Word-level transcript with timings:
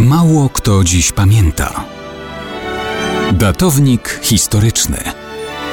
Mało 0.00 0.48
kto 0.48 0.84
dziś 0.84 1.12
pamięta. 1.12 1.84
Datownik 3.32 4.20
historyczny 4.22 4.96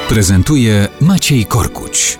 prezentuje 0.10 0.88
Maciej 1.02 1.46
Korkuć. 1.46 2.20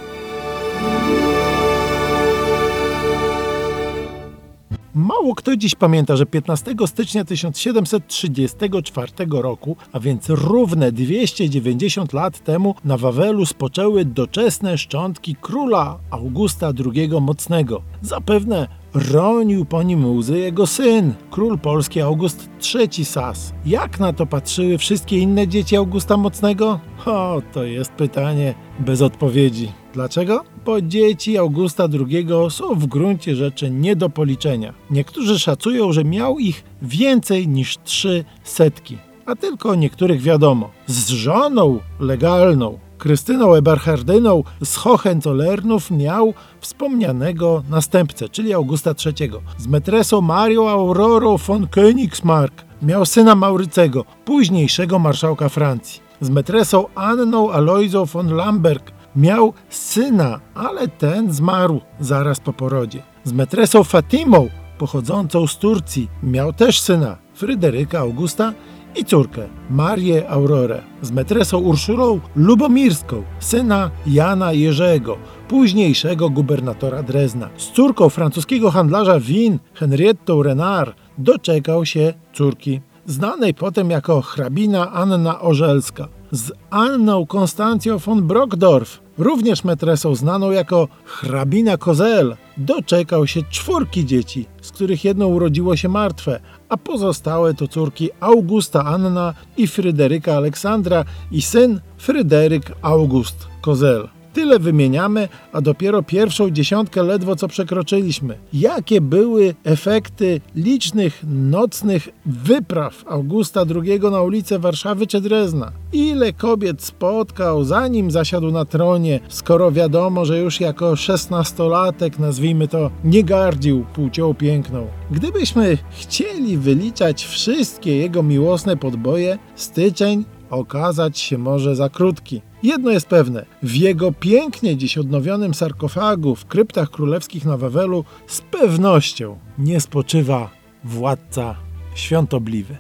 Mało 4.96 5.36
kto 5.36 5.58
dziś 5.58 5.76
pamięta, 5.76 6.16
że 6.16 6.26
15 6.26 6.76
stycznia 6.86 7.26
1734 7.26 9.12
roku, 9.32 9.76
a 9.92 10.00
więc 10.00 10.30
równe 10.30 10.92
290 10.92 12.14
lat 12.14 12.44
temu, 12.44 12.76
na 12.86 12.98
Wawelu 12.98 13.46
spoczęły 13.46 14.06
doczesne 14.06 14.78
szczątki 14.78 15.36
króla 15.42 16.00
Augusta 16.12 16.72
II 16.96 17.10
Mocnego. 17.22 17.82
Zapewne 18.02 18.81
ronił 18.94 19.66
po 19.66 19.84
nim 19.84 20.18
łzy 20.18 20.40
jego 20.40 20.68
syn, 20.68 21.14
król 21.32 21.60
polski 21.60 22.02
August 22.02 22.50
III 22.76 23.06
Sas. 23.06 23.54
Jak 23.66 24.00
na 24.00 24.14
to 24.14 24.26
patrzyły 24.26 24.78
wszystkie 24.78 25.18
inne 25.18 25.48
dzieci 25.48 25.76
Augusta 25.76 26.18
Mocnego? 26.18 26.80
O, 27.06 27.42
to 27.54 27.64
jest 27.64 27.92
pytanie 27.92 28.54
bez 28.80 29.02
odpowiedzi. 29.02 29.72
Dlaczego? 29.94 30.44
Bo 30.66 30.82
dzieci 30.82 31.38
Augusta 31.38 31.88
II 32.10 32.28
są 32.50 32.76
w 32.76 32.86
gruncie 32.86 33.36
rzeczy 33.36 33.70
nie 33.70 33.96
do 33.96 34.10
policzenia. 34.10 34.74
Niektórzy 34.90 35.40
szacują, 35.40 35.94
że 35.94 36.04
miał 36.04 36.40
ich 36.40 36.64
więcej 36.82 37.48
niż 37.48 37.78
trzy 37.84 38.24
setki, 38.44 38.98
a 39.26 39.36
tylko 39.36 39.76
niektórych 39.76 40.22
wiadomo. 40.22 40.70
Z 40.88 41.10
żoną 41.10 41.80
legalną 42.00 42.80
Krystyną 43.02 43.54
Eberhardyną 43.54 44.44
z 44.64 44.76
Hohenzollernów 44.76 45.92
miał 45.92 46.34
wspomnianego 46.60 47.64
następcę, 47.70 48.30
czyli 48.30 48.54
Augusta 48.54 48.92
III. 49.06 49.32
Z 49.58 49.68
metresą 49.68 50.22
Marią 50.22 50.70
Aurorą 50.70 51.38
von 51.38 51.68
Königsmark 51.68 52.52
miał 52.82 53.06
syna 53.06 53.36
Maurycego, 53.36 54.06
późniejszego 54.26 55.00
marszałka 55.00 55.50
Francji. 55.50 56.02
Z 56.22 56.30
metresą 56.30 56.86
Anną 56.96 57.52
Aloizą 57.52 58.06
von 58.06 58.34
Lamberg 58.34 58.92
miał 59.16 59.54
syna, 59.70 60.40
ale 60.56 60.88
ten 60.88 61.34
zmarł 61.34 61.82
zaraz 62.00 62.40
po 62.40 62.54
porodzie. 62.54 63.04
Z 63.24 63.34
metresą 63.34 63.84
Fatimą, 63.84 64.50
pochodzącą 64.78 65.48
z 65.48 65.58
Turcji, 65.58 66.10
miał 66.24 66.54
też 66.54 66.82
syna, 66.82 67.18
Fryderyka 67.34 68.00
Augusta 68.00 68.54
i 68.96 69.06
córkę, 69.06 69.42
Marię 69.70 70.30
Aurorę, 70.30 70.82
z 71.02 71.12
metresą 71.12 71.58
Urszulą 71.58 72.20
Lubomirską, 72.36 73.24
syna 73.40 73.92
Jana 74.08 74.54
Jerzego, 74.54 75.18
późniejszego 75.48 76.30
gubernatora 76.30 77.04
Drezna. 77.04 77.50
Z 77.58 77.72
córką 77.72 78.10
francuskiego 78.10 78.72
handlarza 78.72 79.20
win 79.20 79.60
Henriettą 79.74 80.44
Renard 80.44 80.96
doczekał 81.18 81.86
się 81.86 82.14
córki, 82.34 82.82
znanej 83.06 83.54
potem 83.54 83.90
jako 83.90 84.22
hrabina 84.22 84.92
Anna 84.92 85.42
Orzelska. 85.42 86.08
Z 86.32 86.52
Anną 86.70 87.26
Konstancją 87.26 87.98
von 87.98 88.28
Brockdorf, 88.28 89.00
również 89.18 89.64
metresą 89.64 90.16
znaną 90.16 90.52
jako 90.52 90.88
hrabina 91.06 91.78
Kozel, 91.78 92.36
doczekał 92.58 93.28
się 93.28 93.42
czwórki 93.50 94.06
dzieci, 94.06 94.46
z 94.62 94.72
których 94.72 95.06
jedno 95.06 95.28
urodziło 95.28 95.76
się 95.76 95.90
martwe, 95.90 96.40
a 96.70 96.78
pozostałe 96.78 97.54
to 97.54 97.68
córki 97.68 98.10
Augusta 98.20 98.86
Anna 98.86 99.34
i 99.58 99.68
Fryderyka 99.68 100.36
Aleksandra 100.36 101.06
i 101.32 101.42
syn 101.42 101.82
Fryderyk 101.98 102.72
August 102.82 103.48
Kozel. 103.62 104.21
Tyle 104.34 104.60
wymieniamy, 104.60 105.30
a 105.54 105.62
dopiero 105.62 106.04
pierwszą 106.04 106.50
dziesiątkę 106.50 107.04
ledwo 107.04 107.36
co 107.36 107.48
przekroczyliśmy. 107.48 108.38
Jakie 108.54 109.02
były 109.02 109.56
efekty 109.64 110.42
licznych 110.56 111.24
nocnych 111.28 112.10
wypraw 112.26 113.04
Augusta 113.08 113.66
II 113.76 114.00
na 114.12 114.22
ulicę 114.22 114.60
Warszawy 114.60 115.08
czy 115.08 115.22
Drezna? 115.22 115.72
Ile 115.94 116.34
kobiet 116.34 116.84
spotkał 116.84 117.64
zanim 117.64 118.12
zasiadł 118.12 118.52
na 118.52 118.66
tronie, 118.66 119.20
skoro 119.28 119.72
wiadomo, 119.72 120.26
że 120.26 120.40
już 120.40 120.60
jako 120.60 120.96
szesnastolatek, 120.96 122.20
nazwijmy 122.20 122.68
to, 122.68 122.92
nie 123.04 123.24
gardził 123.24 123.86
płcią 123.94 124.34
piękną? 124.34 124.88
Gdybyśmy 125.12 125.78
chcieli 125.92 126.58
wyliczać 126.58 127.26
wszystkie 127.26 127.98
jego 127.98 128.24
miłosne 128.24 128.78
podboje, 128.78 129.38
styczeń 129.56 130.26
okazać 130.50 131.20
się 131.20 131.38
może 131.38 131.76
za 131.76 131.90
krótki. 131.90 132.42
Jedno 132.64 132.92
jest 132.92 133.08
pewne, 133.08 133.46
w 133.64 133.76
jego 133.76 134.12
pięknie 134.12 134.78
dziś 134.78 134.98
odnowionym 134.98 135.54
sarkofagu 135.54 136.36
w 136.36 136.46
kryptach 136.46 136.90
królewskich 136.90 137.46
na 137.46 137.58
Wawelu 137.58 138.06
z 138.28 138.42
pewnością 138.42 139.40
nie 139.58 139.82
spoczywa 139.82 140.50
władca 140.84 141.56
świątobliwy. 141.96 142.78